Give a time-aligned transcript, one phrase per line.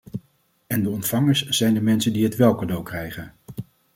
[0.67, 3.33] En de ontvangers zijn de mensen die het wél cadeau krijgen.